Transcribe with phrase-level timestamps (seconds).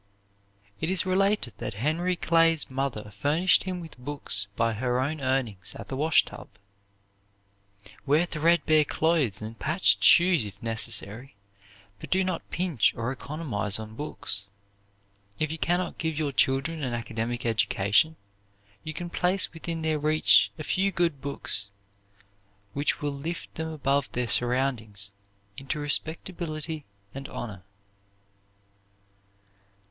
[0.79, 5.75] It is related that Henry Clay's mother furnished him with books by her own earnings
[5.75, 6.49] at the washtub.
[8.07, 11.35] Wear threadbare clothes and patched shoes if necessary,
[11.99, 14.47] but do not pinch or economize on books.
[15.37, 18.15] If you can not give your children an academic education
[18.83, 21.69] you can place within their reach a few good books
[22.73, 25.11] which will lift them above their surroundings,
[25.57, 27.61] into respectability and honor.